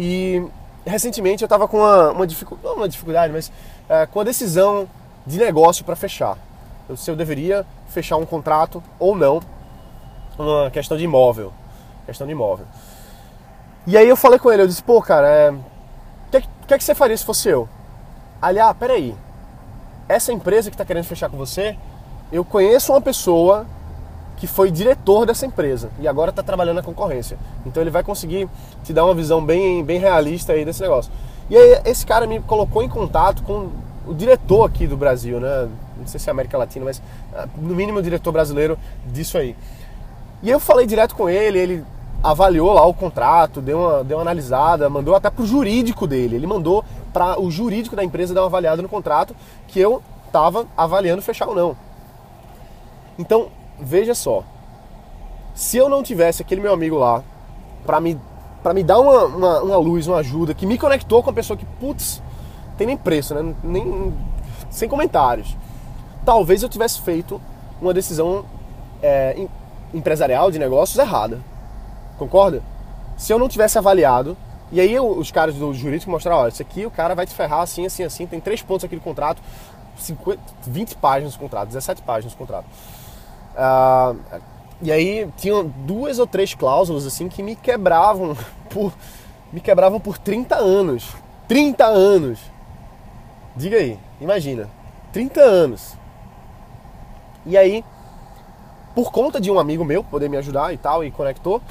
E 0.00 0.46
recentemente 0.86 1.42
eu 1.42 1.46
estava 1.46 1.66
com 1.66 1.78
uma, 1.78 2.12
uma 2.12 2.26
dificuldade, 2.26 2.68
não 2.68 2.76
uma 2.76 2.88
dificuldade, 2.88 3.32
mas 3.32 3.50
é, 3.88 4.06
com 4.06 4.20
a 4.20 4.24
decisão 4.24 4.88
de 5.26 5.38
negócio 5.38 5.84
para 5.84 5.96
fechar. 5.96 6.38
Eu, 6.88 6.96
se 6.96 7.10
eu 7.10 7.16
deveria 7.16 7.66
fechar 7.88 8.16
um 8.16 8.24
contrato 8.24 8.80
ou 8.96 9.16
não, 9.16 9.42
uma 10.38 10.70
questão 10.70 10.96
de 10.96 11.02
imóvel. 11.02 11.52
Questão 12.06 12.28
de 12.28 12.32
imóvel. 12.32 12.64
E 13.88 13.96
aí 13.96 14.08
eu 14.08 14.16
falei 14.16 14.38
com 14.38 14.52
ele, 14.52 14.62
eu 14.62 14.68
disse, 14.68 14.82
pô, 14.82 15.02
cara, 15.02 15.52
o 16.32 16.36
é, 16.36 16.40
que, 16.40 16.48
que, 16.68 16.74
é 16.74 16.78
que 16.78 16.84
você 16.84 16.94
faria 16.94 17.16
se 17.16 17.24
fosse 17.24 17.48
eu? 17.48 17.68
Ali, 18.40 18.60
ah, 18.60 18.72
peraí, 18.72 19.16
essa 20.08 20.32
empresa 20.32 20.70
que 20.70 20.74
está 20.74 20.84
querendo 20.84 21.04
fechar 21.04 21.28
com 21.28 21.36
você, 21.36 21.76
eu 22.30 22.44
conheço 22.44 22.92
uma 22.92 23.00
pessoa 23.00 23.66
que 24.38 24.46
foi 24.46 24.70
diretor 24.70 25.26
dessa 25.26 25.44
empresa 25.44 25.90
e 26.00 26.06
agora 26.06 26.30
está 26.30 26.42
trabalhando 26.42 26.76
na 26.76 26.82
concorrência. 26.82 27.36
Então 27.66 27.82
ele 27.82 27.90
vai 27.90 28.04
conseguir 28.04 28.48
te 28.84 28.92
dar 28.92 29.04
uma 29.04 29.14
visão 29.14 29.44
bem, 29.44 29.84
bem 29.84 29.98
realista 29.98 30.52
aí 30.52 30.64
desse 30.64 30.80
negócio. 30.80 31.12
E 31.50 31.56
aí 31.56 31.82
esse 31.84 32.06
cara 32.06 32.26
me 32.26 32.40
colocou 32.40 32.82
em 32.82 32.88
contato 32.88 33.42
com 33.42 33.68
o 34.06 34.14
diretor 34.14 34.64
aqui 34.64 34.86
do 34.86 34.96
Brasil, 34.96 35.40
né? 35.40 35.68
Não 35.98 36.06
sei 36.06 36.20
se 36.20 36.30
é 36.30 36.32
América 36.32 36.56
Latina, 36.56 36.84
mas 36.84 37.02
ah, 37.34 37.48
no 37.56 37.74
mínimo 37.74 37.98
o 37.98 38.02
diretor 38.02 38.30
brasileiro 38.30 38.78
disso 39.06 39.36
aí. 39.36 39.56
E 40.40 40.48
eu 40.48 40.60
falei 40.60 40.86
direto 40.86 41.16
com 41.16 41.28
ele, 41.28 41.58
ele 41.58 41.84
avaliou 42.22 42.72
lá 42.72 42.86
o 42.86 42.94
contrato, 42.94 43.60
deu 43.60 43.78
uma, 43.78 44.04
deu 44.04 44.18
uma 44.18 44.22
analisada, 44.22 44.88
mandou 44.88 45.16
até 45.16 45.30
pro 45.30 45.44
jurídico 45.44 46.06
dele. 46.06 46.36
Ele 46.36 46.46
mandou 46.46 46.84
para 47.12 47.40
o 47.40 47.50
jurídico 47.50 47.96
da 47.96 48.04
empresa 48.04 48.32
dar 48.32 48.42
uma 48.42 48.46
avaliada 48.46 48.80
no 48.80 48.88
contrato 48.88 49.34
que 49.66 49.80
eu 49.80 50.00
estava 50.26 50.64
avaliando 50.76 51.22
fechar 51.22 51.48
ou 51.48 51.56
não. 51.56 51.76
Então, 53.18 53.48
veja 53.80 54.14
só. 54.14 54.44
Se 55.54 55.76
eu 55.76 55.88
não 55.88 56.02
tivesse 56.02 56.42
aquele 56.42 56.60
meu 56.60 56.72
amigo 56.72 56.96
lá 56.96 57.22
para 57.84 58.00
me, 58.00 58.20
pra 58.62 58.72
me 58.72 58.82
dar 58.82 58.98
uma, 58.98 59.24
uma, 59.24 59.62
uma, 59.62 59.76
luz, 59.76 60.06
uma 60.06 60.18
ajuda, 60.18 60.54
que 60.54 60.66
me 60.66 60.78
conectou 60.78 61.22
com 61.22 61.30
a 61.30 61.32
pessoa 61.32 61.56
que, 61.56 61.64
putz, 61.80 62.22
tem 62.76 62.86
nem 62.86 62.96
preço, 62.96 63.34
né? 63.34 63.54
Nem, 63.62 64.14
sem 64.70 64.88
comentários. 64.88 65.56
Talvez 66.24 66.62
eu 66.62 66.68
tivesse 66.68 67.00
feito 67.00 67.40
uma 67.80 67.94
decisão 67.94 68.44
é, 69.02 69.46
empresarial 69.92 70.50
de 70.50 70.58
negócios 70.58 70.98
errada. 70.98 71.40
Concorda? 72.18 72.62
Se 73.16 73.32
eu 73.32 73.38
não 73.38 73.48
tivesse 73.48 73.78
avaliado, 73.78 74.36
e 74.70 74.80
aí 74.80 74.98
os 75.00 75.30
caras 75.30 75.54
do 75.54 75.72
jurídico 75.72 76.10
mostraram, 76.10 76.42
olha, 76.42 76.50
isso 76.50 76.62
aqui 76.62 76.84
o 76.84 76.90
cara 76.90 77.14
vai 77.14 77.26
te 77.26 77.34
ferrar 77.34 77.62
assim, 77.62 77.86
assim, 77.86 78.04
assim, 78.04 78.26
tem 78.26 78.38
três 78.38 78.62
pontos 78.62 78.84
aqui 78.84 78.94
no 78.94 79.00
contrato, 79.00 79.40
50, 79.96 80.38
20 80.66 80.96
páginas 80.96 81.32
do 81.34 81.38
contrato, 81.38 81.68
17 81.68 82.02
páginas 82.02 82.34
do 82.34 82.36
contrato. 82.38 82.66
Uh, 83.58 84.40
e 84.80 84.92
aí 84.92 85.28
tinham 85.36 85.66
duas 85.66 86.20
ou 86.20 86.26
três 86.26 86.54
cláusulas 86.54 87.04
assim 87.04 87.28
que 87.28 87.42
me 87.42 87.56
quebravam 87.56 88.36
por 88.70 88.92
me 89.52 89.60
quebravam 89.60 89.98
por 89.98 90.18
30 90.18 90.56
anos. 90.56 91.16
30 91.48 91.84
anos. 91.84 92.38
Diga 93.56 93.78
aí, 93.78 93.98
imagina. 94.20 94.68
30 95.12 95.40
anos. 95.40 95.96
E 97.46 97.56
aí, 97.56 97.82
por 98.94 99.10
conta 99.10 99.40
de 99.40 99.50
um 99.50 99.58
amigo 99.58 99.84
meu 99.84 100.04
poder 100.04 100.28
me 100.28 100.36
ajudar 100.36 100.72
e 100.74 100.76
tal, 100.76 101.02
e 101.02 101.10
conectou, 101.10 101.62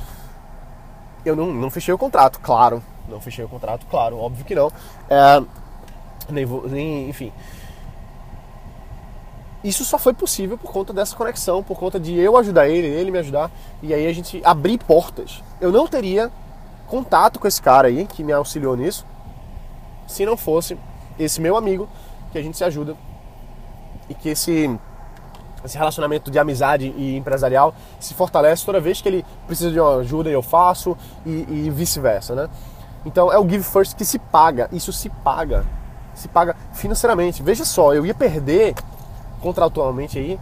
eu 1.23 1.35
não, 1.35 1.53
não 1.53 1.69
fechei 1.69 1.93
o 1.93 1.97
contrato, 1.97 2.39
claro. 2.39 2.81
Não 3.07 3.21
fechei 3.21 3.45
o 3.45 3.49
contrato, 3.49 3.85
claro, 3.85 4.17
óbvio 4.17 4.43
que 4.43 4.55
não. 4.55 4.71
É, 5.09 5.43
nem, 6.29 6.45
vou, 6.45 6.67
nem, 6.67 7.07
enfim. 7.09 7.31
Isso 9.67 9.83
só 9.83 9.97
foi 9.97 10.13
possível 10.13 10.57
por 10.57 10.71
conta 10.71 10.93
dessa 10.93 11.13
conexão, 11.13 11.61
por 11.61 11.77
conta 11.77 11.99
de 11.99 12.17
eu 12.17 12.37
ajudar 12.37 12.69
ele, 12.69 12.87
ele 12.87 13.11
me 13.11 13.17
ajudar, 13.17 13.51
e 13.83 13.93
aí 13.93 14.07
a 14.07 14.13
gente 14.13 14.41
abrir 14.45 14.77
portas. 14.77 15.43
Eu 15.59 15.73
não 15.73 15.85
teria 15.85 16.31
contato 16.87 17.37
com 17.37 17.45
esse 17.45 17.61
cara 17.61 17.89
aí, 17.89 18.05
que 18.05 18.23
me 18.23 18.31
auxiliou 18.31 18.77
nisso, 18.77 19.05
se 20.07 20.25
não 20.25 20.37
fosse 20.37 20.77
esse 21.19 21.41
meu 21.41 21.57
amigo, 21.57 21.89
que 22.31 22.37
a 22.37 22.41
gente 22.41 22.55
se 22.55 22.63
ajuda, 22.63 22.95
e 24.07 24.13
que 24.13 24.29
esse 24.29 24.73
esse 25.65 25.77
relacionamento 25.77 26.31
de 26.31 26.39
amizade 26.39 26.93
e 26.95 27.17
empresarial 27.17 27.75
se 27.99 28.13
fortalece 28.13 28.65
toda 28.65 28.79
vez 28.79 29.01
que 29.01 29.09
ele 29.09 29.25
precisa 29.47 29.69
de 29.69 29.77
uma 29.77 29.97
ajuda 29.97 30.29
e 30.29 30.33
eu 30.33 30.41
faço 30.41 30.95
e, 31.25 31.45
e 31.49 31.69
vice-versa, 31.69 32.33
né? 32.33 32.49
Então 33.05 33.33
é 33.33 33.37
o 33.37 33.49
give 33.49 33.63
first 33.63 33.97
que 33.97 34.05
se 34.05 34.17
paga, 34.17 34.69
isso 34.71 34.93
se 34.93 35.09
paga, 35.09 35.65
se 36.13 36.29
paga 36.29 36.55
financeiramente. 36.71 37.43
Veja 37.43 37.65
só, 37.65 37.93
eu 37.93 38.05
ia 38.05 38.13
perder 38.13 38.75
contratualmente 39.41 40.17
aí, 40.17 40.39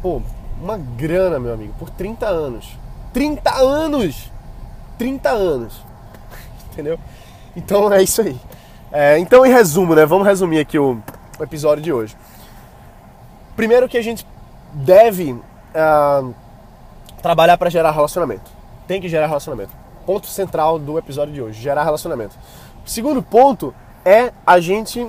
pô, 0.00 0.20
uma 0.60 0.76
grana, 0.76 1.38
meu 1.38 1.52
amigo, 1.52 1.74
por 1.78 1.90
30 1.90 2.26
anos. 2.26 2.76
30 3.12 3.54
anos! 3.54 4.32
30 4.98 5.30
anos! 5.30 5.84
Entendeu? 6.72 6.98
Então 7.56 7.92
é 7.92 8.02
isso 8.02 8.22
aí. 8.22 8.36
É, 8.90 9.18
então, 9.18 9.44
em 9.46 9.50
resumo, 9.50 9.94
né? 9.94 10.04
Vamos 10.04 10.26
resumir 10.26 10.58
aqui 10.58 10.78
o, 10.78 10.98
o 11.38 11.42
episódio 11.42 11.82
de 11.82 11.92
hoje. 11.92 12.16
Primeiro 13.56 13.88
que 13.88 13.98
a 13.98 14.02
gente 14.02 14.26
deve 14.72 15.32
uh, 15.32 16.34
trabalhar 17.22 17.56
para 17.56 17.70
gerar 17.70 17.90
relacionamento. 17.90 18.50
Tem 18.86 19.00
que 19.00 19.08
gerar 19.08 19.26
relacionamento. 19.26 19.72
Ponto 20.04 20.26
central 20.26 20.78
do 20.78 20.98
episódio 20.98 21.32
de 21.32 21.40
hoje, 21.40 21.60
gerar 21.60 21.84
relacionamento. 21.84 22.34
Segundo 22.84 23.22
ponto 23.22 23.74
é 24.04 24.32
a 24.46 24.58
gente 24.58 25.06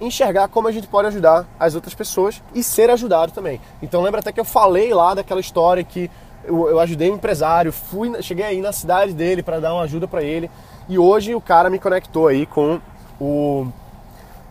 enxergar 0.00 0.48
como 0.48 0.66
a 0.66 0.72
gente 0.72 0.86
pode 0.86 1.08
ajudar 1.08 1.46
as 1.58 1.74
outras 1.74 1.94
pessoas 1.94 2.42
e 2.54 2.62
ser 2.62 2.90
ajudado 2.90 3.32
também. 3.32 3.60
Então 3.82 4.02
lembra 4.02 4.20
até 4.20 4.32
que 4.32 4.40
eu 4.40 4.44
falei 4.44 4.94
lá 4.94 5.14
daquela 5.14 5.40
história 5.40 5.84
que 5.84 6.10
eu, 6.44 6.68
eu 6.68 6.80
ajudei 6.80 7.10
um 7.10 7.16
empresário, 7.16 7.72
fui, 7.72 8.22
cheguei 8.22 8.44
aí 8.44 8.60
na 8.60 8.72
cidade 8.72 9.12
dele 9.12 9.42
para 9.42 9.60
dar 9.60 9.74
uma 9.74 9.82
ajuda 9.82 10.08
para 10.08 10.22
ele 10.22 10.50
e 10.88 10.98
hoje 10.98 11.34
o 11.34 11.40
cara 11.40 11.68
me 11.68 11.78
conectou 11.78 12.28
aí 12.28 12.46
com 12.46 12.80
o, 13.20 13.66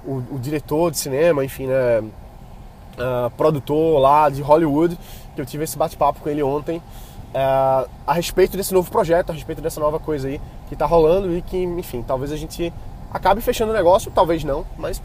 o, 0.06 0.24
o 0.32 0.40
diretor 0.40 0.92
de 0.92 0.98
cinema, 0.98 1.44
enfim, 1.44 1.68
né, 1.68 2.00
uh, 2.00 3.30
produtor 3.32 4.00
lá 4.00 4.30
de 4.30 4.42
Hollywood, 4.42 4.98
que 5.36 5.42
eu 5.42 5.46
tive 5.46 5.64
esse 5.64 5.78
bate-papo 5.78 6.22
com 6.22 6.30
ele 6.30 6.44
ontem, 6.44 6.78
uh, 6.78 7.90
a 8.06 8.14
respeito 8.14 8.56
desse 8.56 8.74
novo 8.74 8.90
projeto, 8.92 9.32
a 9.32 9.34
respeito 9.34 9.62
dessa 9.62 9.80
nova 9.80 10.00
coisa 10.00 10.28
aí 10.28 10.40
que 10.68 10.76
está 10.76 10.86
rolando 10.86 11.36
e 11.36 11.42
que, 11.42 11.58
enfim, 11.58 12.04
talvez 12.04 12.32
a 12.32 12.38
gente 12.38 12.72
acabe 13.12 13.42
fechando 13.42 13.72
o 13.72 13.76
negócio, 13.76 14.12
talvez 14.14 14.44
não, 14.44 14.66
mas 14.78 15.02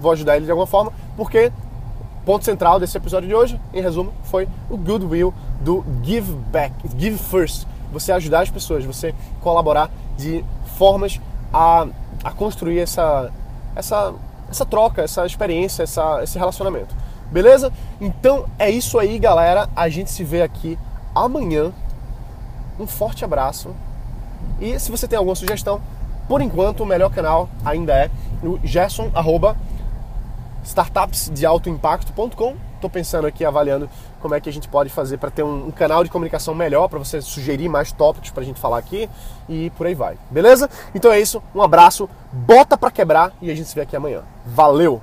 vou 0.00 0.12
ajudar 0.12 0.36
ele 0.36 0.44
de 0.44 0.50
alguma 0.50 0.66
forma, 0.66 0.92
porque 1.16 1.52
ponto 2.24 2.44
central 2.44 2.80
desse 2.80 2.96
episódio 2.96 3.28
de 3.28 3.34
hoje, 3.34 3.60
em 3.72 3.80
resumo, 3.80 4.12
foi 4.24 4.48
o 4.68 4.76
goodwill 4.76 5.32
do 5.60 5.84
give 6.02 6.32
back, 6.50 6.74
give 6.98 7.16
first. 7.16 7.66
Você 7.92 8.10
ajudar 8.12 8.40
as 8.40 8.50
pessoas, 8.50 8.84
você 8.84 9.14
colaborar 9.40 9.90
de 10.16 10.44
formas 10.76 11.20
a, 11.52 11.86
a 12.24 12.30
construir 12.32 12.80
essa, 12.80 13.30
essa, 13.76 14.12
essa 14.50 14.66
troca, 14.66 15.02
essa 15.02 15.24
experiência, 15.24 15.84
essa, 15.84 16.22
esse 16.22 16.36
relacionamento. 16.36 16.94
Beleza? 17.30 17.72
Então 18.00 18.46
é 18.58 18.70
isso 18.70 18.98
aí, 18.98 19.18
galera. 19.18 19.68
A 19.74 19.88
gente 19.88 20.10
se 20.10 20.24
vê 20.24 20.42
aqui 20.42 20.78
amanhã. 21.14 21.72
Um 22.78 22.86
forte 22.86 23.24
abraço. 23.24 23.70
E 24.60 24.78
se 24.78 24.90
você 24.90 25.08
tem 25.08 25.16
alguma 25.16 25.34
sugestão, 25.34 25.80
por 26.28 26.40
enquanto 26.40 26.80
o 26.80 26.86
melhor 26.86 27.10
canal 27.10 27.48
ainda 27.64 27.94
é 27.94 28.10
o 28.42 28.58
Gerson, 28.64 29.10
startupsdealtoimpacto.com. 30.66 32.56
Estou 32.74 32.90
pensando 32.90 33.26
aqui, 33.26 33.44
avaliando 33.44 33.88
como 34.20 34.34
é 34.34 34.40
que 34.40 34.48
a 34.48 34.52
gente 34.52 34.68
pode 34.68 34.90
fazer 34.90 35.18
para 35.18 35.30
ter 35.30 35.42
um, 35.42 35.68
um, 35.68 35.70
canal 35.70 36.04
de 36.04 36.10
comunicação 36.10 36.54
melhor, 36.54 36.88
para 36.88 36.98
você 36.98 37.22
sugerir 37.22 37.68
mais 37.68 37.92
tópicos 37.92 38.30
para 38.30 38.42
a 38.42 38.46
gente 38.46 38.60
falar 38.60 38.78
aqui 38.78 39.08
e 39.48 39.70
por 39.70 39.86
aí 39.86 39.94
vai. 39.94 40.18
Beleza? 40.30 40.68
Então 40.94 41.10
é 41.10 41.20
isso, 41.20 41.42
um 41.54 41.62
abraço, 41.62 42.08
bota 42.32 42.76
para 42.76 42.90
quebrar 42.90 43.32
e 43.40 43.50
a 43.50 43.54
gente 43.54 43.68
se 43.68 43.74
vê 43.74 43.80
aqui 43.82 43.96
amanhã. 43.96 44.22
Valeu! 44.44 45.00